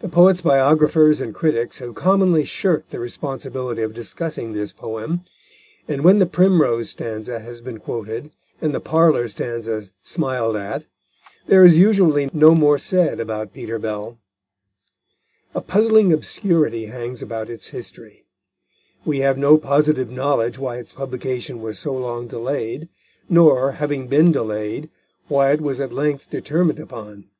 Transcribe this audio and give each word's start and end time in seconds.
The 0.00 0.08
poet's 0.08 0.42
biographers 0.42 1.20
and 1.20 1.34
critics 1.34 1.80
have 1.80 1.96
commonly 1.96 2.44
shirked 2.44 2.90
the 2.90 3.00
responsibility 3.00 3.82
of 3.82 3.94
discussing 3.94 4.52
this 4.52 4.70
poem, 4.70 5.22
and 5.88 6.04
when 6.04 6.20
the 6.20 6.24
Primrose 6.26 6.90
stanza 6.90 7.40
has 7.40 7.60
been 7.60 7.78
quoted, 7.80 8.30
and 8.60 8.72
the 8.72 8.78
Parlour 8.78 9.26
stanza 9.26 9.82
smiled 10.04 10.54
at, 10.56 10.86
there 11.48 11.64
is 11.64 11.76
usually 11.76 12.30
no 12.32 12.54
more 12.54 12.78
said 12.78 13.18
about 13.18 13.52
Peter 13.52 13.76
Bell. 13.80 14.20
A 15.52 15.60
puzzling 15.60 16.12
obscurity 16.12 16.84
hangs 16.86 17.20
around 17.20 17.50
its 17.50 17.66
history. 17.66 18.24
We 19.04 19.18
have 19.18 19.36
no 19.36 19.58
positive 19.58 20.12
knowledge 20.12 20.60
why 20.60 20.76
its 20.76 20.92
publication 20.92 21.60
was 21.60 21.76
so 21.80 21.92
long 21.92 22.28
delayed; 22.28 22.88
nor, 23.28 23.72
having 23.72 24.06
been 24.06 24.30
delayed, 24.30 24.90
why 25.26 25.50
it 25.50 25.60
was 25.60 25.80
at 25.80 25.92
length 25.92 26.30
determined 26.30 26.78
upon. 26.78 27.30